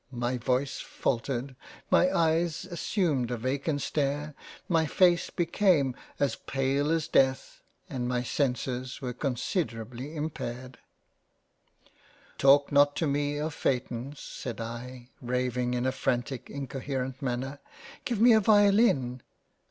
[0.11, 1.55] My Voice faltered,
[1.91, 4.33] My Eyes 3i ^ JANE AUSTEN assumed a vacant stare,
[4.67, 10.79] my face became as pale as Death, and my senses were considerably impaired
[12.39, 17.59] —."Talk not to me of Phaetons (said I, raving in a frantic, incoherent manner)—
[18.03, 19.21] Give me a violin—